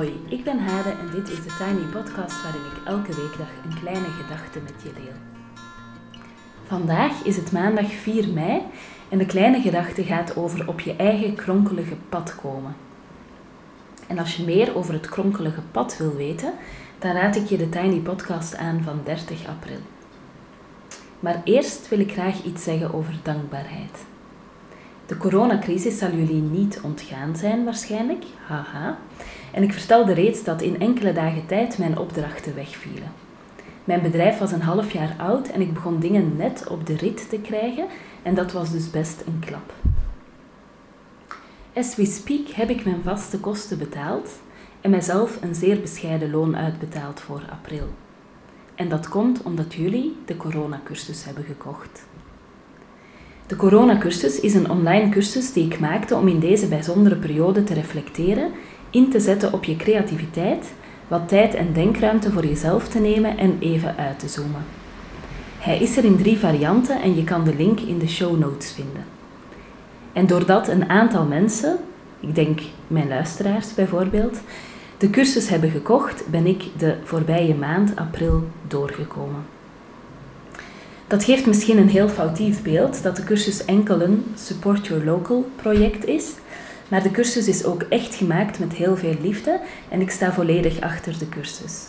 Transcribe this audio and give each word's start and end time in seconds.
Hoi, 0.00 0.20
ik 0.28 0.44
ben 0.44 0.58
Hade 0.58 0.90
en 0.90 1.10
dit 1.10 1.28
is 1.28 1.42
de 1.42 1.56
Tiny 1.58 1.84
Podcast 1.92 2.42
waarin 2.42 2.60
ik 2.60 2.86
elke 2.86 3.22
weekdag 3.22 3.48
een 3.64 3.80
kleine 3.80 4.06
gedachte 4.06 4.60
met 4.60 4.74
je 4.82 4.92
deel. 4.92 5.12
Vandaag 6.66 7.24
is 7.24 7.36
het 7.36 7.52
maandag 7.52 7.92
4 7.92 8.28
mei 8.28 8.62
en 9.08 9.18
de 9.18 9.26
kleine 9.26 9.60
gedachte 9.60 10.04
gaat 10.04 10.36
over 10.36 10.68
op 10.68 10.80
je 10.80 10.96
eigen 10.96 11.34
kronkelige 11.34 11.96
pad 12.08 12.34
komen. 12.34 12.76
En 14.06 14.18
als 14.18 14.36
je 14.36 14.44
meer 14.44 14.76
over 14.76 14.92
het 14.92 15.08
kronkelige 15.08 15.62
pad 15.70 15.96
wil 15.96 16.16
weten, 16.16 16.52
dan 16.98 17.12
raad 17.12 17.36
ik 17.36 17.46
je 17.46 17.56
de 17.56 17.68
Tiny 17.68 17.98
Podcast 17.98 18.56
aan 18.56 18.82
van 18.82 19.00
30 19.04 19.46
april. 19.46 19.80
Maar 21.20 21.40
eerst 21.44 21.88
wil 21.88 22.00
ik 22.00 22.12
graag 22.12 22.42
iets 22.44 22.64
zeggen 22.64 22.94
over 22.94 23.14
dankbaarheid. 23.22 24.04
De 25.06 25.16
coronacrisis 25.16 25.98
zal 25.98 26.10
jullie 26.10 26.42
niet 26.42 26.80
ontgaan 26.82 27.36
zijn 27.36 27.64
waarschijnlijk, 27.64 28.24
haha. 28.46 28.98
En 29.52 29.62
ik 29.62 29.72
vertelde 29.72 30.12
reeds 30.12 30.44
dat 30.44 30.62
in 30.62 30.80
enkele 30.80 31.12
dagen 31.12 31.46
tijd 31.46 31.78
mijn 31.78 31.98
opdrachten 31.98 32.54
wegvielen. 32.54 33.12
Mijn 33.84 34.02
bedrijf 34.02 34.38
was 34.38 34.52
een 34.52 34.62
half 34.62 34.92
jaar 34.92 35.14
oud 35.18 35.48
en 35.48 35.60
ik 35.60 35.74
begon 35.74 36.00
dingen 36.00 36.36
net 36.36 36.66
op 36.68 36.86
de 36.86 36.96
rit 36.96 37.28
te 37.28 37.38
krijgen 37.38 37.86
en 38.22 38.34
dat 38.34 38.52
was 38.52 38.70
dus 38.70 38.90
best 38.90 39.22
een 39.26 39.38
klap. 39.46 39.72
As 41.74 41.96
we 41.96 42.06
speak 42.06 42.48
heb 42.48 42.70
ik 42.70 42.84
mijn 42.84 43.02
vaste 43.02 43.38
kosten 43.38 43.78
betaald 43.78 44.30
en 44.80 44.90
mijzelf 44.90 45.42
een 45.42 45.54
zeer 45.54 45.80
bescheiden 45.80 46.30
loon 46.30 46.56
uitbetaald 46.56 47.20
voor 47.20 47.42
april. 47.50 47.88
En 48.74 48.88
dat 48.88 49.08
komt 49.08 49.42
omdat 49.42 49.74
jullie 49.74 50.16
de 50.24 50.36
coronacursus 50.36 51.24
hebben 51.24 51.44
gekocht. 51.44 52.02
De 53.46 53.56
coronacursus 53.56 54.40
is 54.40 54.54
een 54.54 54.70
online 54.70 55.08
cursus 55.08 55.52
die 55.52 55.64
ik 55.64 55.80
maakte 55.80 56.16
om 56.16 56.28
in 56.28 56.38
deze 56.38 56.68
bijzondere 56.68 57.16
periode 57.16 57.64
te 57.64 57.74
reflecteren, 57.74 58.52
in 58.90 59.10
te 59.10 59.20
zetten 59.20 59.52
op 59.52 59.64
je 59.64 59.76
creativiteit, 59.76 60.72
wat 61.08 61.28
tijd 61.28 61.54
en 61.54 61.72
denkruimte 61.72 62.32
voor 62.32 62.46
jezelf 62.46 62.88
te 62.88 62.98
nemen 62.98 63.38
en 63.38 63.56
even 63.60 63.96
uit 63.96 64.18
te 64.18 64.28
zoomen. 64.28 64.64
Hij 65.58 65.78
is 65.78 65.96
er 65.96 66.04
in 66.04 66.16
drie 66.16 66.38
varianten 66.38 67.02
en 67.02 67.14
je 67.14 67.24
kan 67.24 67.44
de 67.44 67.54
link 67.54 67.80
in 67.80 67.98
de 67.98 68.08
show 68.08 68.38
notes 68.38 68.72
vinden. 68.72 69.04
En 70.12 70.26
doordat 70.26 70.68
een 70.68 70.88
aantal 70.88 71.24
mensen, 71.24 71.78
ik 72.20 72.34
denk 72.34 72.60
mijn 72.86 73.08
luisteraars 73.08 73.74
bijvoorbeeld, 73.74 74.40
de 74.98 75.10
cursus 75.10 75.48
hebben 75.48 75.70
gekocht, 75.70 76.30
ben 76.30 76.46
ik 76.46 76.64
de 76.76 76.96
voorbije 77.04 77.54
maand 77.54 77.96
april 77.96 78.48
doorgekomen. 78.68 79.44
Dat 81.06 81.24
geeft 81.24 81.46
misschien 81.46 81.78
een 81.78 81.88
heel 81.88 82.08
foutief 82.08 82.62
beeld 82.62 83.02
dat 83.02 83.16
de 83.16 83.24
cursus 83.24 83.64
enkel 83.64 84.00
een 84.00 84.24
Support 84.34 84.86
Your 84.86 85.04
Local 85.04 85.50
project 85.56 86.04
is, 86.04 86.32
maar 86.90 87.02
de 87.02 87.10
cursus 87.10 87.48
is 87.48 87.64
ook 87.64 87.82
echt 87.82 88.14
gemaakt 88.14 88.58
met 88.58 88.72
heel 88.72 88.96
veel 88.96 89.14
liefde 89.20 89.60
en 89.88 90.00
ik 90.00 90.10
sta 90.10 90.32
volledig 90.32 90.80
achter 90.80 91.18
de 91.18 91.28
cursus. 91.28 91.88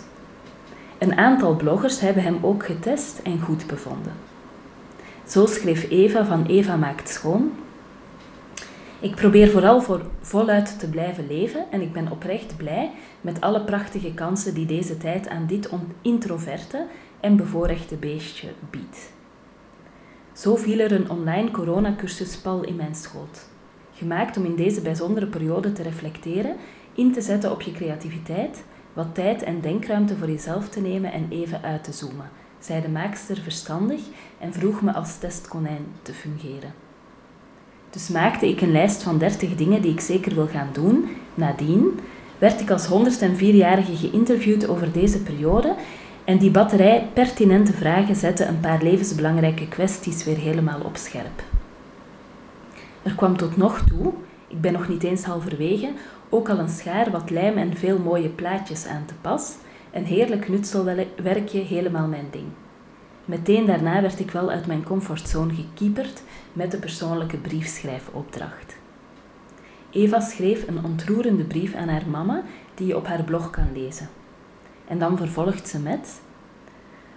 Een 0.98 1.18
aantal 1.18 1.56
bloggers 1.56 2.00
hebben 2.00 2.24
hem 2.24 2.38
ook 2.42 2.66
getest 2.66 3.20
en 3.24 3.40
goed 3.40 3.68
bevonden. 3.68 4.14
Zo 5.28 5.46
schreef 5.46 5.90
Eva 5.90 6.26
van 6.26 6.46
Eva 6.46 6.76
Maakt 6.76 7.10
Schoon. 7.10 7.52
Ik 9.00 9.16
probeer 9.16 9.50
vooral 9.50 9.82
voor 9.82 10.02
voluit 10.22 10.80
te 10.80 10.90
blijven 10.90 11.28
leven 11.28 11.66
en 11.72 11.82
ik 11.82 11.94
ben 11.94 12.12
oprecht 12.12 12.58
blij 12.58 12.92
met 13.22 13.42
alle 13.42 13.64
prachtige 13.64 14.14
kansen 14.14 14.54
die 14.54 14.66
deze 14.66 14.98
tijd 14.98 15.30
aan 15.30 15.46
dit 15.48 15.70
introverte 16.02 16.86
en 17.20 17.36
bevoorrechte 17.36 17.96
beestje 17.96 18.48
biedt. 18.70 19.12
Zo 20.34 20.56
viel 20.56 20.80
er 20.80 20.92
een 20.92 21.10
online 21.10 21.52
coronacursus 21.52 22.38
pal 22.38 22.64
in 22.64 22.76
mijn 22.76 22.96
schoot. 22.96 23.50
Gemaakt 24.02 24.38
om 24.38 24.46
in 24.46 24.56
deze 24.56 24.82
bijzondere 24.82 25.26
periode 25.26 25.72
te 25.72 25.84
reflecteren, 25.84 26.56
in 26.94 27.14
te 27.14 27.22
zetten 27.22 27.52
op 27.52 27.62
je 27.62 27.72
creativiteit, 27.72 28.64
wat 28.94 29.16
tijd 29.16 29.44
en 29.44 29.62
denkruimte 29.62 30.18
voor 30.18 30.28
jezelf 30.28 30.70
te 30.70 30.82
nemen 30.82 31.12
en 31.12 31.28
even 31.30 31.62
uit 31.62 31.84
te 31.84 31.92
zoomen, 31.92 32.30
zei 32.60 32.82
de 32.82 32.90
maakster 32.90 33.38
verstandig 33.38 34.02
en 34.40 34.54
vroeg 34.54 34.82
me 34.82 34.94
als 34.94 35.18
testkonijn 35.18 35.86
te 36.02 36.14
fungeren. 36.14 36.74
Dus 37.90 38.10
maakte 38.10 38.50
ik 38.50 38.62
een 38.62 38.72
lijst 38.72 39.04
van 39.04 39.18
30 39.18 39.56
dingen 39.56 39.82
die 39.82 39.92
ik 39.92 40.00
zeker 40.00 40.36
wil 40.36 40.48
gaan 40.48 40.70
doen. 40.74 41.10
Nadien 41.34 42.00
werd 42.38 42.62
ik 42.62 42.72
als 42.72 42.88
104-jarige 42.88 43.96
geïnterviewd 43.96 44.68
over 44.68 44.92
deze 44.92 45.20
periode 45.20 45.76
en 46.24 46.38
die 46.38 46.52
batterij 46.52 47.10
pertinente 47.14 47.74
vragen 47.74 48.16
zette 48.16 48.46
een 48.46 48.60
paar 48.60 48.84
levensbelangrijke 48.84 49.68
kwesties 49.68 50.24
weer 50.24 50.38
helemaal 50.38 50.82
op 50.82 50.98
scherp. 50.98 51.51
Er 53.04 53.16
kwam 53.16 53.38
tot 53.38 53.58
nog 53.58 53.82
toe, 53.88 54.14
ik 54.48 54.62
ben 54.62 54.74
nog 54.74 54.88
niet 54.88 55.04
eens 55.04 55.24
halverwege, 55.24 55.94
ook 56.30 56.50
al 56.50 56.60
een 56.60 56.70
schaar, 56.70 57.12
wat 57.12 57.30
lijm 57.30 57.58
en 57.58 57.78
veel 57.78 58.00
mooie 58.00 58.30
plaatjes 58.30 58.86
aan 58.86 59.06
te 59.06 59.14
pas. 59.22 59.56
Een 59.92 60.06
heerlijk 60.06 60.42
knutselwerkje, 60.42 61.60
helemaal 61.60 62.08
mijn 62.08 62.28
ding. 62.32 62.48
Meteen 63.26 63.66
daarna 63.66 64.02
werd 64.02 64.20
ik 64.20 64.32
wel 64.32 64.50
uit 64.50 64.68
mijn 64.68 64.84
comfortzone 64.84 65.54
gekieperd 65.54 66.24
met 66.54 66.72
de 66.72 66.78
persoonlijke 66.78 67.38
briefschrijfopdracht. 67.38 68.76
Eva 69.90 70.20
schreef 70.20 70.68
een 70.68 70.86
ontroerende 70.86 71.44
brief 71.44 71.74
aan 71.74 71.88
haar 71.88 72.08
mama 72.10 72.44
die 72.76 72.88
je 72.88 72.98
op 72.98 73.08
haar 73.08 73.24
blog 73.24 73.50
kan 73.50 73.68
lezen. 73.74 74.10
En 74.88 75.00
dan 75.00 75.18
vervolgt 75.18 75.68
ze 75.68 75.80
met: 75.80 76.22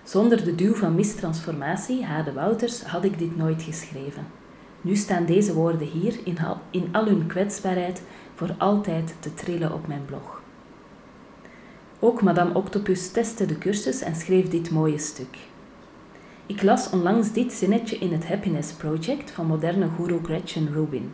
Zonder 0.02 0.44
de 0.44 0.54
duw 0.54 0.74
van 0.74 0.94
mistransformatie, 0.94 2.04
Hade 2.04 2.32
Wouters, 2.32 2.82
had 2.82 3.04
ik 3.04 3.18
dit 3.18 3.36
nooit 3.36 3.62
geschreven. 3.62 4.26
Nu 4.84 4.96
staan 4.96 5.24
deze 5.24 5.54
woorden 5.54 5.86
hier 5.86 6.14
in 6.70 6.92
al, 6.92 7.04
hun 7.04 7.26
kwetsbaarheid 7.26 8.02
voor 8.34 8.54
altijd 8.58 9.14
te 9.18 9.34
trillen 9.34 9.72
op 9.72 9.86
mijn 9.86 10.04
blog. 10.04 10.42
Ook 11.98 12.22
Madame 12.22 12.54
Octopus 12.54 13.10
testte 13.10 13.46
de 13.46 13.58
cursus 13.58 14.00
en 14.00 14.14
schreef 14.14 14.48
dit 14.48 14.70
mooie 14.70 14.98
stuk. 14.98 15.36
Ik 16.46 16.62
las 16.62 16.90
onlangs 16.90 17.32
dit 17.32 17.52
zinnetje 17.52 17.98
in 17.98 18.12
het 18.12 18.28
Happiness 18.28 18.72
Project 18.72 19.30
van 19.30 19.46
moderne 19.46 19.88
guru 19.96 20.18
Gretchen 20.22 20.72
Rubin. 20.72 21.12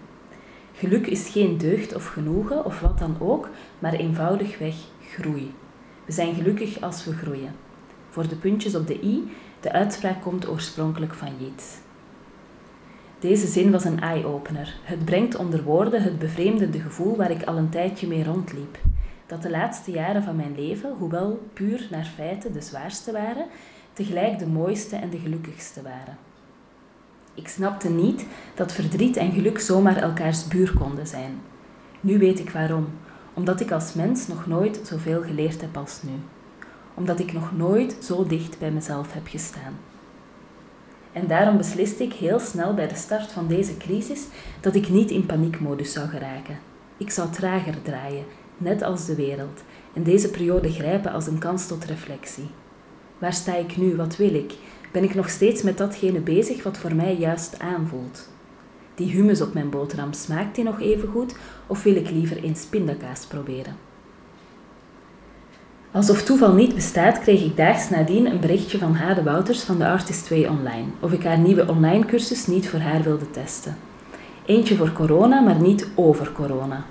Geluk 0.73 1.07
is 1.07 1.29
geen 1.29 1.59
deugd 1.59 1.95
of 1.95 2.07
genoegen 2.07 2.65
of 2.65 2.81
wat 2.81 2.99
dan 2.99 3.17
ook, 3.19 3.49
maar 3.79 3.93
eenvoudigweg 3.93 4.75
groei. 5.11 5.55
We 6.05 6.13
zijn 6.13 6.35
gelukkig 6.35 6.81
als 6.81 7.05
we 7.05 7.13
groeien. 7.13 7.55
Voor 8.09 8.29
de 8.29 8.37
puntjes 8.37 8.75
op 8.75 8.87
de 8.87 9.03
i, 9.03 9.33
de 9.61 9.73
uitspraak 9.73 10.23
komt 10.23 10.49
oorspronkelijk 10.49 11.15
van 11.15 11.29
Yeats. 11.39 11.77
Deze 13.21 13.47
zin 13.47 13.71
was 13.71 13.85
een 13.85 14.01
eye-opener. 14.01 14.75
Het 14.83 15.05
brengt 15.05 15.37
onder 15.37 15.63
woorden 15.63 16.03
het 16.03 16.19
bevreemdende 16.19 16.81
gevoel 16.81 17.17
waar 17.17 17.31
ik 17.31 17.43
al 17.43 17.57
een 17.57 17.69
tijdje 17.69 18.07
mee 18.07 18.25
rondliep. 18.25 18.79
Dat 19.27 19.43
de 19.43 19.51
laatste 19.51 19.91
jaren 19.91 20.23
van 20.23 20.37
mijn 20.37 20.55
leven, 20.55 20.95
hoewel 20.99 21.49
puur 21.53 21.87
naar 21.91 22.11
feiten 22.15 22.53
de 22.53 22.61
zwaarste 22.61 23.13
waren, 23.13 23.47
tegelijk 23.93 24.39
de 24.39 24.47
mooiste 24.47 24.97
en 24.97 25.11
de 25.11 25.19
gelukkigste 25.19 25.83
waren. 25.83 26.19
Ik 27.35 27.49
snapte 27.49 27.91
niet 27.91 28.27
dat 28.55 28.73
verdriet 28.73 29.17
en 29.17 29.33
geluk 29.33 29.59
zomaar 29.59 29.97
elkaars 29.97 30.49
buur 30.49 30.75
konden 30.79 31.07
zijn. 31.07 31.41
Nu 32.01 32.19
weet 32.19 32.39
ik 32.39 32.51
waarom, 32.51 32.89
omdat 33.35 33.61
ik 33.61 33.71
als 33.71 33.95
mens 33.95 34.27
nog 34.27 34.47
nooit 34.47 34.81
zoveel 34.85 35.23
geleerd 35.23 35.61
heb 35.61 35.77
als 35.77 36.03
nu. 36.03 36.13
Omdat 36.95 37.19
ik 37.19 37.33
nog 37.33 37.57
nooit 37.57 37.97
zo 38.03 38.27
dicht 38.27 38.59
bij 38.59 38.71
mezelf 38.71 39.13
heb 39.13 39.27
gestaan. 39.27 39.90
En 41.13 41.27
daarom 41.27 41.57
besliste 41.57 42.03
ik 42.03 42.13
heel 42.13 42.39
snel 42.39 42.75
bij 42.75 42.89
de 42.89 42.95
start 42.95 43.33
van 43.33 43.47
deze 43.47 43.77
crisis 43.77 44.27
dat 44.61 44.75
ik 44.75 44.89
niet 44.89 45.11
in 45.11 45.27
paniekmodus 45.27 45.93
zou 45.93 46.09
geraken. 46.09 46.59
Ik 46.97 47.11
zou 47.11 47.31
trager 47.31 47.83
draaien, 47.83 48.25
net 48.57 48.83
als 48.83 49.07
de 49.07 49.15
wereld, 49.15 49.63
en 49.93 50.03
deze 50.03 50.31
periode 50.31 50.73
grijpen 50.73 51.13
als 51.13 51.27
een 51.27 51.39
kans 51.39 51.67
tot 51.67 51.85
reflectie. 51.85 52.51
Waar 53.19 53.33
sta 53.33 53.57
ik 53.57 53.77
nu? 53.77 53.97
Wat 53.97 54.17
wil 54.17 54.35
ik? 54.35 54.53
Ben 54.93 55.05
ik 55.05 55.15
nog 55.15 55.31
steeds 55.31 55.63
met 55.63 55.79
datgene 55.79 56.21
bezig 56.21 56.63
wat 56.63 56.79
voor 56.79 56.95
mij 56.95 57.17
juist 57.17 57.59
aanvoelt? 57.59 58.29
Die 58.95 59.11
humus 59.11 59.41
op 59.41 59.55
mijn 59.55 59.71
boterham, 59.71 60.13
smaakt 60.13 60.55
die 60.55 60.65
nog 60.65 60.81
even 60.81 61.09
goed 61.09 61.35
of 61.67 61.83
wil 61.83 61.95
ik 61.95 62.11
liever 62.11 62.43
eens 62.43 62.65
pindakaas 62.65 63.27
proberen? 63.27 63.90
Alsof 65.93 66.23
toeval 66.23 66.53
niet 66.53 66.75
bestaat, 66.75 67.19
kreeg 67.19 67.45
ik 67.45 67.57
daags 67.57 67.91
nadien 67.91 68.27
een 68.27 68.41
berichtje 68.41 68.79
van 68.79 68.95
Hade 68.95 69.23
Wouters 69.23 69.63
van 69.63 69.79
de 69.79 69.87
Artist 69.87 70.25
2 70.25 70.51
Online, 70.51 70.87
of 71.01 71.13
ik 71.13 71.25
haar 71.25 71.39
nieuwe 71.39 71.69
online 71.69 72.05
cursus 72.05 72.47
niet 72.47 72.69
voor 72.69 72.79
haar 72.79 73.03
wilde 73.03 73.31
testen. 73.31 73.77
Eentje 74.47 74.77
voor 74.77 74.93
corona, 74.93 75.41
maar 75.41 75.61
niet 75.61 75.89
over 75.95 76.33
corona. 76.33 76.85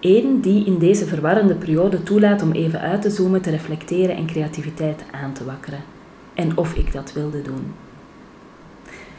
Eén 0.00 0.40
die 0.40 0.64
in 0.64 0.78
deze 0.78 1.06
verwarrende 1.06 1.54
periode 1.54 2.02
toelaat 2.02 2.42
om 2.42 2.52
even 2.52 2.80
uit 2.80 3.02
te 3.02 3.10
zoomen, 3.10 3.40
te 3.40 3.50
reflecteren 3.50 4.16
en 4.16 4.26
creativiteit 4.26 5.04
aan 5.10 5.32
te 5.32 5.44
wakkeren. 5.44 5.82
En 6.34 6.56
of 6.56 6.74
ik 6.74 6.92
dat 6.92 7.12
wilde 7.12 7.42
doen. 7.42 7.74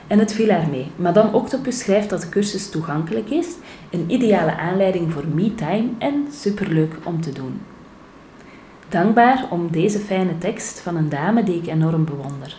En 0.07 0.19
het 0.19 0.33
viel 0.33 0.49
haar 0.49 0.69
mee. 0.69 0.87
Madame 0.95 1.31
Octopus 1.31 1.79
schrijft 1.79 2.09
dat 2.09 2.21
de 2.21 2.29
cursus 2.29 2.69
toegankelijk 2.69 3.29
is, 3.29 3.47
een 3.89 4.05
ideale 4.07 4.57
aanleiding 4.57 5.11
voor 5.11 5.27
me-time 5.33 5.89
en 5.97 6.27
superleuk 6.31 6.93
om 7.03 7.21
te 7.21 7.31
doen. 7.31 7.61
Dankbaar 8.95 9.47
om 9.50 9.71
deze 9.71 10.00
fijne 10.00 10.38
tekst 10.38 10.80
van 10.80 10.95
een 10.95 11.09
dame 11.09 11.44
die 11.44 11.62
ik 11.62 11.68
enorm 11.68 12.06
bewonder. 12.06 12.57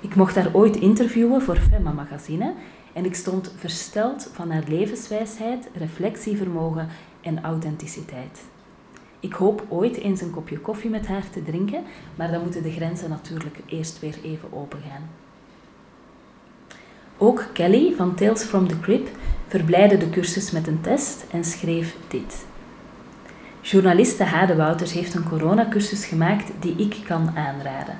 Ik 0.00 0.14
mocht 0.14 0.34
haar 0.34 0.50
ooit 0.52 0.76
interviewen 0.76 1.42
voor 1.42 1.56
Femma 1.56 1.92
Magazine 1.92 2.52
en 2.92 3.04
ik 3.04 3.14
stond 3.14 3.54
versteld 3.56 4.30
van 4.32 4.50
haar 4.50 4.62
levenswijsheid, 4.68 5.68
reflectievermogen 5.74 6.88
en 7.20 7.42
authenticiteit. 7.42 8.40
Ik 9.20 9.32
hoop 9.32 9.66
ooit 9.68 9.96
eens 9.96 10.20
een 10.20 10.30
kopje 10.30 10.58
koffie 10.58 10.90
met 10.90 11.06
haar 11.06 11.30
te 11.30 11.42
drinken, 11.42 11.82
maar 12.14 12.30
dan 12.30 12.42
moeten 12.42 12.62
de 12.62 12.72
grenzen 12.72 13.10
natuurlijk 13.10 13.58
eerst 13.66 14.00
weer 14.00 14.18
even 14.22 14.52
open 14.52 14.80
gaan. 14.88 15.10
Ook 17.18 17.46
Kelly 17.52 17.94
van 17.96 18.14
Tales 18.14 18.42
from 18.42 18.68
the 18.68 18.80
Crib 18.80 19.08
verblijde 19.48 19.96
de 19.96 20.10
cursus 20.10 20.50
met 20.50 20.66
een 20.66 20.80
test 20.80 21.24
en 21.30 21.44
schreef 21.44 21.96
dit. 22.08 22.44
Journaliste 23.66 24.24
Hade 24.24 24.56
Wouters 24.56 24.92
heeft 24.92 25.14
een 25.14 25.28
coronacursus 25.28 26.04
gemaakt 26.04 26.50
die 26.60 26.74
ik 26.76 26.96
kan 27.06 27.30
aanraden. 27.36 27.96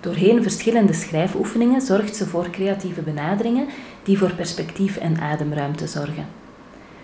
Doorheen 0.00 0.42
verschillende 0.42 0.92
schrijfoefeningen 0.92 1.80
zorgt 1.80 2.16
ze 2.16 2.26
voor 2.26 2.50
creatieve 2.50 3.02
benaderingen 3.02 3.68
die 4.02 4.18
voor 4.18 4.34
perspectief 4.34 4.96
en 4.96 5.20
ademruimte 5.20 5.86
zorgen. 5.86 6.26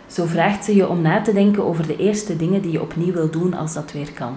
Zo 0.06 0.26
vraagt 0.26 0.64
ze 0.64 0.74
je 0.74 0.88
om 0.88 1.00
na 1.00 1.20
te 1.22 1.32
denken 1.32 1.64
over 1.64 1.86
de 1.86 1.96
eerste 1.96 2.36
dingen 2.36 2.62
die 2.62 2.70
je 2.70 2.80
opnieuw 2.80 3.12
wil 3.12 3.30
doen 3.30 3.54
als 3.54 3.74
dat 3.74 3.92
weer 3.92 4.12
kan. 4.12 4.36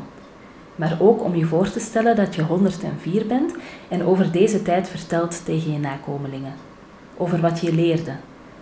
Maar 0.75 0.97
ook 0.99 1.23
om 1.23 1.35
je 1.35 1.45
voor 1.45 1.69
te 1.69 1.79
stellen 1.79 2.15
dat 2.15 2.35
je 2.35 2.41
104 2.41 3.25
bent 3.27 3.53
en 3.89 4.03
over 4.03 4.31
deze 4.31 4.61
tijd 4.61 4.89
vertelt 4.89 5.45
tegen 5.45 5.71
je 5.71 5.79
nakomelingen. 5.79 6.53
Over 7.17 7.39
wat 7.39 7.59
je 7.61 7.73
leerde, 7.73 8.13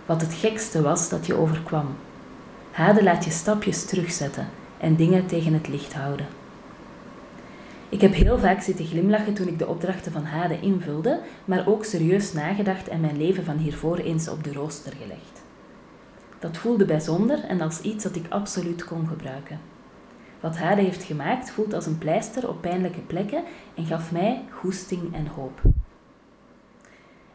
wat 0.06 0.20
het 0.20 0.34
gekste 0.34 0.82
was 0.82 1.08
dat 1.08 1.26
je 1.26 1.34
overkwam. 1.34 1.86
Hade 2.70 3.02
laat 3.02 3.24
je 3.24 3.30
stapjes 3.30 3.84
terugzetten 3.84 4.48
en 4.80 4.96
dingen 4.96 5.26
tegen 5.26 5.52
het 5.52 5.68
licht 5.68 5.94
houden. 5.94 6.26
Ik 7.88 8.00
heb 8.00 8.14
heel 8.14 8.38
vaak 8.38 8.60
zitten 8.60 8.86
glimlachen 8.86 9.34
toen 9.34 9.48
ik 9.48 9.58
de 9.58 9.66
opdrachten 9.66 10.12
van 10.12 10.24
Hade 10.24 10.60
invulde, 10.60 11.20
maar 11.44 11.66
ook 11.66 11.84
serieus 11.84 12.32
nagedacht 12.32 12.88
en 12.88 13.00
mijn 13.00 13.16
leven 13.16 13.44
van 13.44 13.56
hiervoor 13.56 13.96
eens 13.96 14.28
op 14.28 14.44
de 14.44 14.52
rooster 14.52 14.92
gelegd. 14.92 15.42
Dat 16.38 16.56
voelde 16.56 16.84
bijzonder 16.84 17.44
en 17.44 17.60
als 17.60 17.80
iets 17.80 18.04
dat 18.04 18.16
ik 18.16 18.26
absoluut 18.28 18.84
kon 18.84 19.08
gebruiken. 19.08 19.60
Wat 20.40 20.56
Hade 20.56 20.80
heeft 20.80 21.02
gemaakt 21.02 21.50
voelt 21.50 21.74
als 21.74 21.86
een 21.86 21.98
pleister 21.98 22.48
op 22.48 22.60
pijnlijke 22.60 23.00
plekken 23.00 23.42
en 23.74 23.86
gaf 23.86 24.12
mij 24.12 24.44
goesting 24.50 25.14
en 25.14 25.26
hoop. 25.26 25.60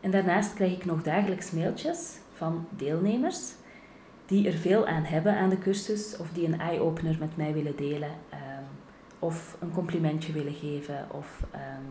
En 0.01 0.11
daarnaast 0.11 0.53
krijg 0.53 0.71
ik 0.71 0.85
nog 0.85 1.01
dagelijks 1.01 1.51
mailtjes 1.51 2.17
van 2.33 2.65
deelnemers 2.69 3.51
die 4.25 4.47
er 4.47 4.57
veel 4.57 4.87
aan 4.87 5.03
hebben 5.03 5.37
aan 5.37 5.49
de 5.49 5.57
cursus 5.57 6.17
of 6.17 6.29
die 6.33 6.45
een 6.45 6.59
eye-opener 6.59 7.15
met 7.19 7.37
mij 7.37 7.53
willen 7.53 7.75
delen 7.75 8.11
ehm, 8.29 8.63
of 9.19 9.57
een 9.59 9.71
complimentje 9.71 10.33
willen 10.33 10.53
geven 10.53 11.05
of 11.11 11.43
ehm, 11.51 11.83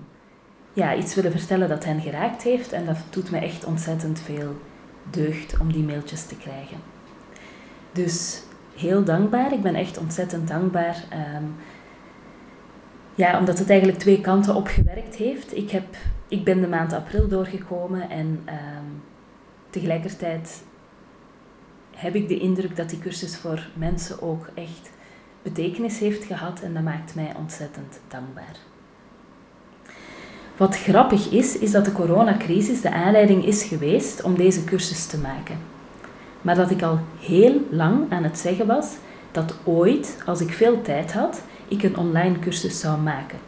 ja, 0.73 0.95
iets 0.95 1.15
willen 1.15 1.33
vertellen 1.33 1.69
dat 1.69 1.85
hen 1.85 2.01
geraakt 2.01 2.43
heeft. 2.43 2.73
En 2.73 2.87
dat 2.87 2.97
doet 3.11 3.31
me 3.31 3.39
echt 3.39 3.65
ontzettend 3.65 4.21
veel 4.21 4.57
deugd 5.11 5.59
om 5.61 5.73
die 5.73 5.83
mailtjes 5.83 6.25
te 6.25 6.37
krijgen. 6.37 6.77
Dus 7.93 8.43
heel 8.77 9.05
dankbaar. 9.05 9.53
Ik 9.53 9.63
ben 9.63 9.75
echt 9.75 9.99
ontzettend 9.99 10.49
dankbaar. 10.49 11.05
Ehm, 11.11 11.45
ja, 13.15 13.39
omdat 13.39 13.59
het 13.59 13.71
eigenlijk 13.71 13.99
twee 13.99 14.21
kanten 14.21 14.55
opgewerkt 14.55 15.15
heeft. 15.15 15.57
Ik, 15.57 15.71
heb, 15.71 15.97
ik 16.29 16.45
ben 16.45 16.61
de 16.61 16.69
maand 16.69 16.93
april 16.93 17.29
doorgekomen 17.29 18.11
en 18.11 18.45
tegelijkertijd 19.71 20.63
heb 21.97 22.15
ik 22.15 22.29
de 22.29 22.39
indruk 22.39 22.77
dat 22.77 22.91
die 22.91 22.99
cursus 22.99 23.37
voor 23.37 23.67
mensen 23.75 24.23
ook 24.23 24.47
echt 24.55 24.91
betekenis 25.43 25.99
heeft 25.99 26.25
gehad 26.25 26.61
en 26.61 26.75
dat 26.75 26.83
maakt 26.83 27.15
mij 27.15 27.33
ontzettend 27.39 28.01
dankbaar. 28.09 28.57
Wat 30.57 30.77
grappig 30.77 31.31
is, 31.31 31.59
is 31.59 31.71
dat 31.71 31.85
de 31.85 31.93
coronacrisis 31.93 32.81
de 32.81 32.93
aanleiding 32.93 33.45
is 33.45 33.63
geweest 33.63 34.23
om 34.23 34.37
deze 34.37 34.65
cursus 34.65 35.07
te 35.07 35.19
maken. 35.19 35.59
Maar 36.43 36.55
dat 36.55 36.71
ik 36.71 36.83
al 36.83 36.99
heel 37.21 37.61
lang 37.71 38.13
aan 38.13 38.23
het 38.23 38.39
zeggen 38.39 38.67
was 38.67 38.87
dat 39.33 39.55
ooit, 39.65 40.19
als 40.27 40.41
ik 40.41 40.51
veel 40.51 40.83
tijd 40.83 41.13
had, 41.13 41.43
ik 41.69 41.83
een 41.83 41.97
online 41.97 42.39
cursus 42.39 42.81
zou 42.81 43.01
maken. 43.01 43.39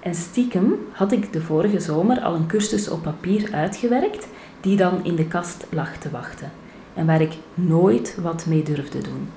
En 0.00 0.14
stiekem 0.14 0.74
had 0.92 1.12
ik 1.12 1.32
de 1.32 1.42
vorige 1.42 1.80
zomer 1.80 2.20
al 2.20 2.34
een 2.34 2.46
cursus 2.46 2.88
op 2.88 3.02
papier 3.02 3.52
uitgewerkt 3.52 4.28
die 4.60 4.76
dan 4.76 5.04
in 5.04 5.16
de 5.16 5.26
kast 5.26 5.66
lag 5.70 5.96
te 5.96 6.10
wachten 6.10 6.50
en 6.94 7.06
waar 7.06 7.20
ik 7.20 7.32
nooit 7.54 8.18
wat 8.22 8.46
mee 8.46 8.62
durfde 8.62 9.00
doen. 9.00 9.28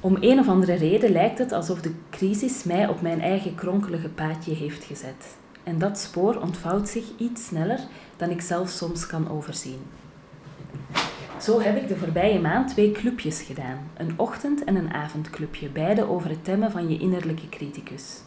Om 0.00 0.16
een 0.20 0.38
of 0.38 0.48
andere 0.48 0.74
reden 0.74 1.12
lijkt 1.12 1.38
het 1.38 1.52
alsof 1.52 1.80
de 1.80 1.92
crisis 2.10 2.64
mij 2.64 2.88
op 2.88 3.00
mijn 3.00 3.20
eigen 3.20 3.54
kronkelige 3.54 4.08
paadje 4.08 4.54
heeft 4.54 4.84
gezet. 4.84 5.36
En 5.62 5.78
dat 5.78 5.98
spoor 5.98 6.36
ontvouwt 6.36 6.88
zich 6.88 7.04
iets 7.16 7.46
sneller 7.46 7.80
dan 8.16 8.30
ik 8.30 8.40
zelf 8.40 8.68
soms 8.68 9.06
kan 9.06 9.30
overzien. 9.30 9.80
Zo 11.40 11.60
heb 11.60 11.76
ik 11.76 11.88
de 11.88 11.96
voorbije 11.96 12.40
maand 12.40 12.68
twee 12.68 12.92
clubjes 12.92 13.42
gedaan: 13.42 13.78
een 13.96 14.12
ochtend- 14.16 14.64
en 14.64 14.76
een 14.76 14.92
avondclubje, 14.92 15.68
beide 15.68 16.08
over 16.08 16.30
het 16.30 16.44
temmen 16.44 16.70
van 16.70 16.88
je 16.88 16.98
innerlijke 16.98 17.48
criticus. 17.48 18.20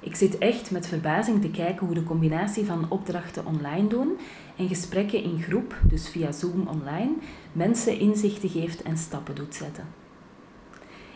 Ik 0.00 0.14
zit 0.14 0.38
echt 0.38 0.70
met 0.70 0.86
verbazing 0.86 1.40
te 1.40 1.50
kijken 1.50 1.86
hoe 1.86 1.94
de 1.94 2.04
combinatie 2.04 2.64
van 2.66 2.86
opdrachten 2.88 3.46
online 3.46 3.88
doen 3.88 4.18
en 4.56 4.68
gesprekken 4.68 5.22
in 5.22 5.42
groep, 5.42 5.76
dus 5.82 6.08
via 6.08 6.32
Zoom 6.32 6.68
online, 6.68 7.12
mensen 7.52 7.98
inzichten 7.98 8.48
geeft 8.48 8.82
en 8.82 8.96
stappen 8.96 9.34
doet 9.34 9.54
zetten. 9.54 9.84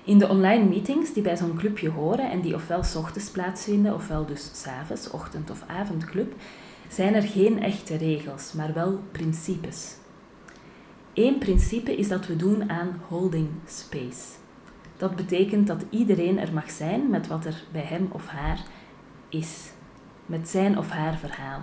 In 0.05 0.19
de 0.19 0.29
online 0.29 0.65
meetings 0.65 1.13
die 1.13 1.23
bij 1.23 1.37
zo'n 1.37 1.57
clubje 1.57 1.91
horen 1.91 2.31
en 2.31 2.41
die 2.41 2.55
ofwel 2.55 2.83
s 2.83 2.95
ochtends 2.97 3.31
plaatsvinden 3.31 3.95
ofwel 3.95 4.27
dus 4.27 4.51
s 4.95 5.11
ochtend- 5.11 5.51
of 5.51 5.65
avondclub, 5.67 6.35
zijn 6.89 7.15
er 7.15 7.23
geen 7.23 7.63
echte 7.63 7.97
regels, 7.97 8.53
maar 8.53 8.73
wel 8.73 9.01
principes. 9.13 9.97
Eén 11.15 11.39
principe 11.39 11.97
is 11.97 12.09
dat 12.09 12.27
we 12.27 12.37
doen 12.37 12.71
aan 12.71 13.01
holding 13.09 13.49
space. 13.67 14.27
Dat 14.97 15.17
betekent 15.17 15.67
dat 15.67 15.85
iedereen 15.91 16.39
er 16.39 16.53
mag 16.53 16.71
zijn 16.71 17.11
met 17.11 17.27
wat 17.27 17.45
er 17.45 17.65
bij 17.73 17.83
hem 17.83 18.09
of 18.13 18.27
haar 18.27 18.63
is, 19.29 19.71
met 20.27 20.49
zijn 20.49 20.79
of 20.79 20.89
haar 20.89 21.19
verhaal. 21.19 21.61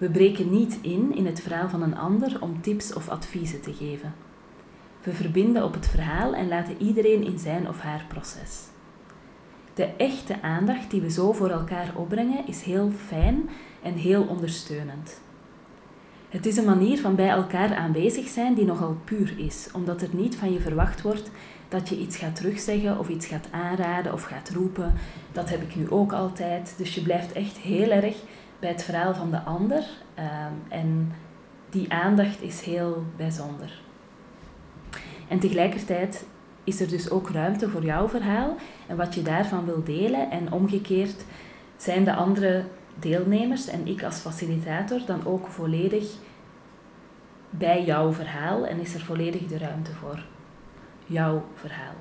We 0.00 0.10
breken 0.10 0.50
niet 0.50 0.78
in 0.82 1.14
in 1.14 1.26
het 1.26 1.40
verhaal 1.40 1.68
van 1.68 1.82
een 1.82 1.96
ander 1.96 2.36
om 2.40 2.60
tips 2.60 2.92
of 2.92 3.08
adviezen 3.08 3.60
te 3.60 3.72
geven. 3.72 4.14
We 5.02 5.12
verbinden 5.12 5.64
op 5.64 5.74
het 5.74 5.88
verhaal 5.88 6.34
en 6.34 6.48
laten 6.48 6.76
iedereen 6.78 7.24
in 7.24 7.38
zijn 7.38 7.68
of 7.68 7.80
haar 7.80 8.04
proces. 8.08 8.60
De 9.74 9.84
echte 9.84 10.42
aandacht 10.42 10.90
die 10.90 11.00
we 11.00 11.10
zo 11.10 11.32
voor 11.32 11.50
elkaar 11.50 11.92
opbrengen 11.96 12.46
is 12.46 12.62
heel 12.62 12.90
fijn 13.06 13.48
en 13.82 13.94
heel 13.94 14.22
ondersteunend. 14.22 15.20
Het 16.28 16.46
is 16.46 16.56
een 16.56 16.64
manier 16.64 16.98
van 16.98 17.14
bij 17.14 17.28
elkaar 17.28 17.74
aanwezig 17.74 18.28
zijn 18.28 18.54
die 18.54 18.64
nogal 18.64 18.96
puur 19.04 19.34
is, 19.38 19.68
omdat 19.72 20.02
er 20.02 20.08
niet 20.12 20.36
van 20.36 20.52
je 20.52 20.60
verwacht 20.60 21.02
wordt 21.02 21.30
dat 21.68 21.88
je 21.88 21.98
iets 21.98 22.16
gaat 22.16 22.36
terugzeggen 22.36 22.98
of 22.98 23.08
iets 23.08 23.26
gaat 23.26 23.48
aanraden 23.50 24.12
of 24.12 24.22
gaat 24.22 24.50
roepen. 24.50 24.94
Dat 25.32 25.50
heb 25.50 25.62
ik 25.62 25.76
nu 25.76 25.90
ook 25.90 26.12
altijd. 26.12 26.74
Dus 26.76 26.94
je 26.94 27.02
blijft 27.02 27.32
echt 27.32 27.56
heel 27.56 27.90
erg 27.90 28.16
bij 28.60 28.68
het 28.68 28.82
verhaal 28.82 29.14
van 29.14 29.30
de 29.30 29.40
ander. 29.40 29.84
Ehm, 30.14 30.52
en 30.68 31.12
die 31.70 31.92
aandacht 31.92 32.42
is 32.42 32.60
heel 32.60 33.04
bijzonder. 33.16 33.80
En 35.28 35.38
tegelijkertijd 35.38 36.26
is 36.64 36.80
er 36.80 36.88
dus 36.88 37.10
ook 37.10 37.30
ruimte 37.30 37.68
voor 37.68 37.84
jouw 37.84 38.08
verhaal 38.08 38.56
en 38.86 38.96
wat 38.96 39.14
je 39.14 39.22
daarvan 39.22 39.64
wil 39.64 39.84
delen. 39.84 40.30
En 40.30 40.52
omgekeerd 40.52 41.24
zijn 41.76 42.04
de 42.04 42.14
andere 42.14 42.64
deelnemers 42.94 43.66
en 43.66 43.86
ik 43.86 44.02
als 44.02 44.18
facilitator 44.18 45.00
dan 45.06 45.26
ook 45.26 45.46
volledig 45.46 46.12
bij 47.50 47.84
jouw 47.84 48.12
verhaal 48.12 48.66
en 48.66 48.80
is 48.80 48.94
er 48.94 49.00
volledig 49.00 49.46
de 49.46 49.58
ruimte 49.58 49.94
voor 49.94 50.24
jouw 51.06 51.44
verhaal. 51.54 51.94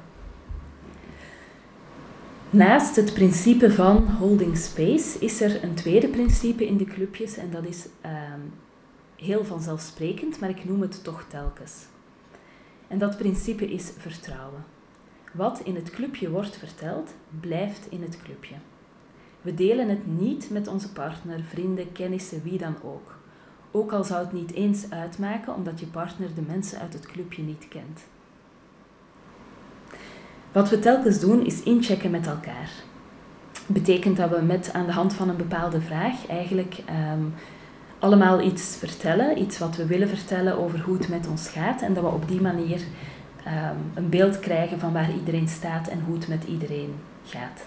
Naast 2.52 2.96
het 2.96 3.14
principe 3.14 3.72
van 3.72 4.08
holding 4.08 4.58
space 4.58 5.20
is 5.20 5.42
er 5.42 5.64
een 5.64 5.74
tweede 5.74 6.08
principe 6.08 6.66
in 6.66 6.78
de 6.78 6.86
clubjes 6.86 7.38
en 7.38 7.52
dat 7.52 7.66
is 7.66 7.88
ehm, 8.02 8.40
heel 9.16 9.46
vanzelfsprekend, 9.46 10.40
maar 10.40 10.50
ik 10.50 10.66
noem 10.66 10.82
het 10.82 11.04
toch 11.04 11.26
telkens. 11.28 11.86
En 12.88 13.00
dat 13.00 13.18
principe 13.18 13.72
is 13.72 13.92
vertrouwen. 13.98 14.64
Wat 15.34 15.62
in 15.64 15.76
het 15.76 15.90
clubje 15.90 16.30
wordt 16.30 16.58
verteld, 16.58 17.14
blijft 17.40 17.88
in 17.90 18.02
het 18.02 18.22
clubje. 18.24 18.56
We 19.42 19.54
delen 19.54 19.90
het 19.90 20.20
niet 20.20 20.50
met 20.50 20.68
onze 20.68 20.92
partner, 20.92 21.44
vrienden, 21.44 21.92
kennissen, 21.92 22.44
wie 22.44 22.58
dan 22.58 22.76
ook. 22.84 23.18
Ook 23.72 23.92
al 23.92 24.04
zou 24.04 24.24
het 24.24 24.34
niet 24.34 24.54
eens 24.54 24.90
uitmaken 24.92 25.56
omdat 25.56 25.80
je 25.80 25.86
partner 25.86 26.34
de 26.36 26.44
mensen 26.48 26.80
uit 26.80 26.94
het 26.94 27.06
clubje 27.06 27.44
niet 27.44 27.68
kent. 27.68 28.02
Wat 30.52 30.70
we 30.70 30.80
telkens 30.80 31.20
doen 31.20 31.46
is 31.46 31.64
inchecken 31.64 32.12
met 32.12 32.28
elkaar. 32.28 32.70
Betekent 33.66 34.18
dat 34.18 34.30
we 34.30 34.42
met 34.42 34.70
aan 34.74 34.86
de 34.86 34.92
hand 34.92 35.14
van 35.14 35.30
een 35.30 35.38
bepaalde 35.38 35.82
vraag 35.82 36.28
eigenlijk 36.28 36.78
ehm, 36.86 37.24
allemaal 38.00 38.42
iets 38.42 38.76
vertellen, 38.76 39.42
iets 39.42 39.58
wat 39.58 39.76
we 39.76 39.86
willen 39.86 40.10
vertellen 40.10 40.58
over 40.58 40.80
hoe 40.80 40.98
het 40.98 41.10
met 41.10 41.28
ons 41.28 41.50
gaat 41.50 41.82
en 41.82 41.94
dat 41.94 42.04
we 42.04 42.10
op 42.10 42.28
die 42.28 42.42
manier 42.42 42.80
ehm, 43.44 43.76
een 43.94 44.10
beeld 44.10 44.40
krijgen 44.40 44.80
van 44.80 44.94
waar 44.94 45.14
iedereen 45.14 45.48
staat 45.48 45.88
en 45.88 46.02
hoe 46.06 46.16
het 46.16 46.28
met 46.28 46.44
iedereen 46.44 46.94
gaat. 47.26 47.66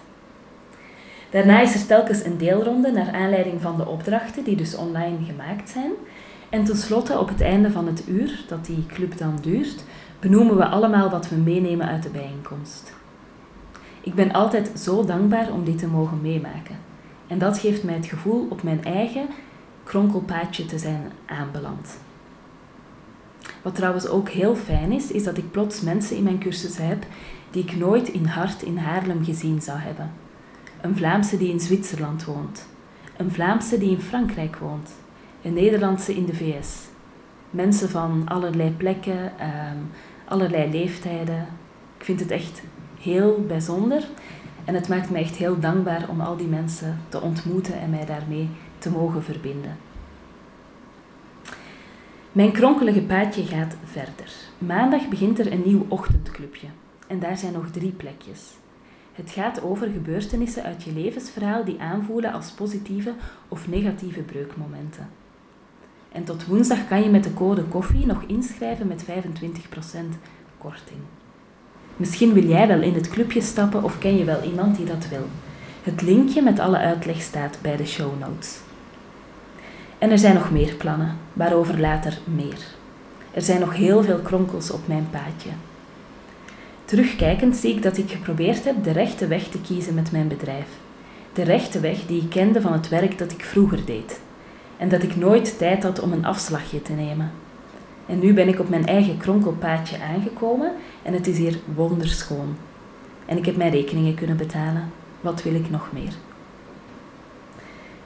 Daarna 1.29 1.61
is 1.61 1.75
er 1.75 1.85
telkens 1.85 2.23
een 2.25 2.37
deelronde 2.37 2.91
naar 2.91 3.11
aanleiding 3.11 3.61
van 3.61 3.77
de 3.77 3.87
opdrachten 3.87 4.43
die 4.43 4.55
dus 4.55 4.75
online 4.75 5.17
gemaakt 5.25 5.69
zijn. 5.69 5.91
En 6.49 6.63
tenslotte 6.63 7.19
op 7.19 7.27
het 7.27 7.41
einde 7.41 7.71
van 7.71 7.87
het 7.87 8.07
uur 8.07 8.43
dat 8.47 8.65
die 8.65 8.85
club 8.85 9.17
dan 9.17 9.37
duurt, 9.41 9.83
benoemen 10.23 10.57
we 10.57 10.65
allemaal 10.65 11.09
wat 11.09 11.29
we 11.29 11.35
meenemen 11.35 11.87
uit 11.87 12.03
de 12.03 12.09
bijeenkomst. 12.09 12.93
Ik 14.01 14.13
ben 14.13 14.31
altijd 14.31 14.79
zo 14.79 15.05
dankbaar 15.05 15.51
om 15.51 15.63
dit 15.63 15.77
te 15.77 15.87
mogen 15.87 16.21
meemaken. 16.21 16.77
En 17.27 17.37
dat 17.37 17.59
geeft 17.59 17.83
mij 17.83 17.93
het 17.93 18.05
gevoel 18.05 18.47
op 18.49 18.63
mijn 18.63 18.83
eigen 18.83 19.27
kronkelpaadje 19.83 20.65
te 20.65 20.77
zijn 20.77 21.11
aanbeland. 21.25 21.97
Wat 23.61 23.75
trouwens 23.75 24.07
ook 24.07 24.29
heel 24.29 24.55
fijn 24.55 24.91
is, 24.91 25.11
is 25.11 25.23
dat 25.23 25.37
ik 25.37 25.51
plots 25.51 25.81
mensen 25.81 26.17
in 26.17 26.23
mijn 26.23 26.39
cursussen 26.39 26.87
heb 26.87 27.05
die 27.51 27.63
ik 27.63 27.75
nooit 27.75 28.07
in 28.07 28.25
hart 28.25 28.61
in 28.61 28.77
Haarlem 28.77 29.23
gezien 29.23 29.61
zou 29.61 29.79
hebben. 29.79 30.11
Een 30.81 30.95
Vlaamse 30.95 31.37
die 31.37 31.49
in 31.49 31.59
Zwitserland 31.59 32.25
woont. 32.25 32.67
Een 33.17 33.31
Vlaamse 33.31 33.77
die 33.77 33.89
in 33.89 34.01
Frankrijk 34.01 34.55
woont. 34.55 34.91
Een 35.41 35.53
Nederlandse 35.53 36.15
in 36.15 36.25
de 36.25 36.33
VS. 36.33 36.91
Mensen 37.53 37.89
van 37.89 38.21
allerlei 38.25 38.71
plekken, 38.71 39.39
ehm, 39.39 39.77
allerlei 40.25 40.71
leeftijden. 40.71 41.47
Ik 41.97 42.03
vind 42.05 42.19
het 42.19 42.31
echt 42.31 42.61
heel 42.99 43.45
bijzonder 43.47 44.07
en 44.65 44.75
het 44.75 44.87
maakt 44.87 45.09
me 45.09 45.17
echt 45.17 45.35
heel 45.35 45.59
dankbaar 45.59 46.09
om 46.09 46.21
al 46.21 46.37
die 46.37 46.47
mensen 46.47 46.99
te 47.09 47.21
ontmoeten 47.21 47.79
en 47.79 47.89
mij 47.89 48.05
daarmee 48.05 48.49
te 48.77 48.89
mogen 48.89 49.23
verbinden. 49.23 49.77
Mijn 52.31 52.51
kronkelige 52.51 53.01
paadje 53.01 53.45
gaat 53.45 53.75
verder. 53.83 54.33
Maandag 54.57 55.07
begint 55.07 55.39
er 55.39 55.51
een 55.51 55.63
nieuw 55.65 55.85
ochtendclubje 55.87 56.67
en 57.07 57.19
daar 57.19 57.37
zijn 57.37 57.53
nog 57.53 57.69
drie 57.71 57.91
plekjes. 57.91 58.53
Het 59.13 59.29
gaat 59.29 59.61
over 59.61 59.87
gebeurtenissen 59.87 60.63
uit 60.63 60.83
je 60.83 60.93
levensverhaal 60.93 61.63
die 61.65 61.79
aanvoelen 61.79 62.33
als 62.33 62.51
positieve 62.51 63.13
of 63.47 63.67
negatieve 63.67 64.21
breukmomenten. 64.21 65.09
En 66.13 66.23
tot 66.23 66.45
woensdag 66.45 66.87
kan 66.87 67.03
je 67.03 67.09
met 67.09 67.23
de 67.23 67.33
code 67.33 67.63
koffie 67.63 68.05
nog 68.05 68.23
inschrijven 68.27 68.87
met 68.87 69.03
25% 69.03 69.07
korting. 70.57 70.99
Misschien 71.97 72.33
wil 72.33 72.45
jij 72.45 72.67
wel 72.67 72.81
in 72.81 72.93
het 72.93 73.09
clubje 73.09 73.41
stappen 73.41 73.83
of 73.83 73.97
ken 73.97 74.17
je 74.17 74.23
wel 74.23 74.43
iemand 74.43 74.75
die 74.77 74.85
dat 74.85 75.07
wil. 75.09 75.27
Het 75.83 76.01
linkje 76.01 76.41
met 76.41 76.59
alle 76.59 76.77
uitleg 76.77 77.21
staat 77.21 77.57
bij 77.61 77.75
de 77.75 77.85
show 77.85 78.19
notes. 78.19 78.59
En 79.97 80.11
er 80.11 80.19
zijn 80.19 80.33
nog 80.33 80.51
meer 80.51 80.73
plannen, 80.75 81.17
waarover 81.33 81.79
later 81.79 82.17
meer. 82.23 82.57
Er 83.31 83.41
zijn 83.41 83.59
nog 83.59 83.73
heel 83.75 84.03
veel 84.03 84.19
kronkels 84.19 84.71
op 84.71 84.87
mijn 84.87 85.07
paadje. 85.11 85.49
Terugkijkend 86.85 87.55
zie 87.55 87.75
ik 87.75 87.83
dat 87.83 87.97
ik 87.97 88.11
geprobeerd 88.11 88.63
heb 88.63 88.83
de 88.83 88.91
rechte 88.91 89.27
weg 89.27 89.43
te 89.43 89.61
kiezen 89.61 89.93
met 89.93 90.11
mijn 90.11 90.27
bedrijf. 90.27 90.67
De 91.33 91.43
rechte 91.43 91.79
weg 91.79 92.05
die 92.05 92.21
ik 92.21 92.29
kende 92.29 92.61
van 92.61 92.73
het 92.73 92.89
werk 92.89 93.17
dat 93.17 93.31
ik 93.31 93.43
vroeger 93.43 93.85
deed. 93.85 94.19
En 94.83 94.89
dat 94.89 95.03
ik 95.03 95.15
nooit 95.15 95.57
tijd 95.57 95.83
had 95.83 95.99
om 95.99 96.11
een 96.11 96.25
afslagje 96.25 96.81
te 96.81 96.93
nemen. 96.93 97.31
En 98.05 98.19
nu 98.19 98.33
ben 98.33 98.47
ik 98.47 98.59
op 98.59 98.69
mijn 98.69 98.85
eigen 98.85 99.17
kronkelpaadje 99.17 100.01
aangekomen 100.01 100.71
en 101.03 101.13
het 101.13 101.27
is 101.27 101.37
hier 101.37 101.59
wonderschoon. 101.75 102.55
En 103.25 103.37
ik 103.37 103.45
heb 103.45 103.55
mijn 103.55 103.71
rekeningen 103.71 104.15
kunnen 104.15 104.37
betalen. 104.37 104.91
Wat 105.21 105.43
wil 105.43 105.55
ik 105.55 105.69
nog 105.69 105.89
meer? 105.91 106.13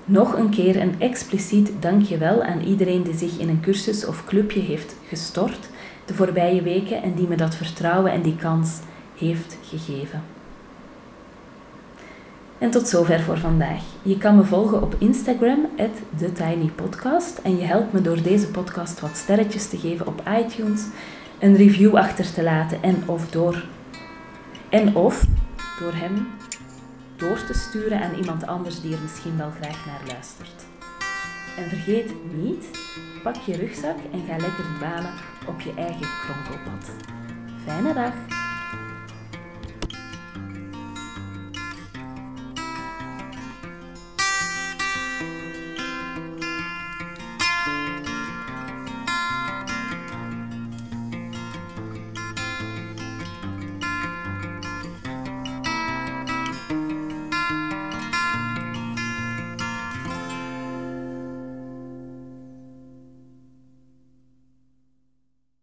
Nog 0.06 0.38
een 0.38 0.50
keer 0.50 0.82
een 0.82 1.00
expliciet 1.00 1.72
dankjewel 1.80 2.44
aan 2.44 2.62
iedereen 2.62 3.04
die 3.04 3.18
zich 3.18 3.38
in 3.38 3.50
een 3.50 3.62
cursus 3.62 4.06
of 4.06 4.26
clubje 4.26 4.60
heeft 4.60 4.96
gestort 5.08 5.70
de 6.06 6.14
voorbije 6.14 6.62
weken 6.62 7.04
en 7.04 7.14
die 7.14 7.28
me 7.28 7.36
dat 7.36 7.56
vertrouwen 7.56 8.12
en 8.12 8.22
die 8.22 8.36
kans 8.36 8.80
heeft 9.16 9.58
gegeven. 9.64 10.37
En 12.60 12.72
tot 12.72 12.88
zover 12.88 13.20
voor 13.20 13.38
vandaag. 13.38 13.82
Je 14.02 14.18
kan 14.18 14.36
me 14.36 14.44
volgen 14.44 14.82
op 14.82 14.96
Instagram, 14.98 15.68
TheTinyPodcast. 16.18 17.38
En 17.38 17.58
je 17.58 17.64
helpt 17.64 17.94
me 17.94 18.02
door 18.02 18.22
deze 18.22 18.48
podcast 18.48 19.00
wat 19.00 19.18
sterretjes 19.18 19.70
te 19.70 19.78
geven 19.78 20.08
op 20.08 20.22
iTunes, 20.40 20.86
een 21.40 21.56
review 21.56 21.96
achter 21.96 22.34
te 22.34 22.44
laten 22.44 22.84
en 22.84 23.04
of 23.06 23.30
door, 23.30 23.66
en 24.70 24.96
of 24.96 25.26
door 25.80 25.94
hem 25.94 26.28
door 27.18 27.44
te 27.46 27.54
sturen 27.54 28.02
aan 28.02 28.14
iemand 28.14 28.48
anders 28.48 28.82
die 28.82 28.94
er 28.94 29.02
misschien 29.02 29.38
wel 29.38 29.52
graag 29.62 29.86
naar 29.86 30.02
luistert. 30.08 30.66
En 31.58 31.70
vergeet 31.70 32.14
niet, 32.34 32.66
pak 33.24 33.36
je 33.36 33.56
rugzak 33.56 33.98
en 34.12 34.24
ga 34.28 34.38
lekker 34.38 34.66
dwalen 34.78 35.14
op 35.48 35.62
je 35.62 35.74
eigen 35.78 36.08
kronkelpad. 36.26 36.92
Fijne 37.66 37.94
dag! 37.94 38.47